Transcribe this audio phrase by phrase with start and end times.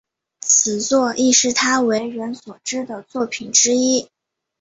[0.41, 4.09] 此作亦是他为人所知的作品之一。